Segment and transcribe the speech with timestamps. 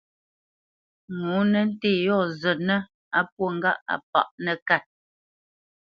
[1.21, 2.79] Ŋo nə́ ntê yɔ̂ zətnə́
[3.17, 4.83] á pwô ŋgâʼ a páʼ nəkât.